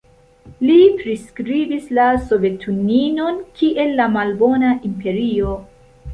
Li 0.69 0.77
priskribis 1.01 1.85
la 1.97 2.05
Sovetunion 2.31 3.39
kiel 3.61 3.95
"la 4.01 4.09
malbona 4.17 4.75
imperio". 4.93 5.55